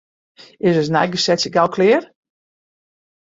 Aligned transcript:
Is 0.69 0.77
ús 0.81 0.89
neigesetsje 0.95 1.51
gau 1.57 1.67
klear? 1.75 2.03